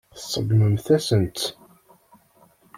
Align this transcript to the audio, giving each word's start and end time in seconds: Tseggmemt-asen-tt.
Tseggmemt-asen-tt. 0.21 1.45